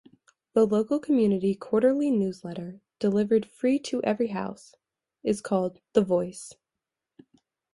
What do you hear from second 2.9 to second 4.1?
delivered free to